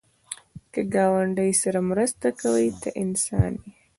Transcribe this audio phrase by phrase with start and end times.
[0.73, 3.69] که ګاونډي سره مرسته کوې، ته انسان یې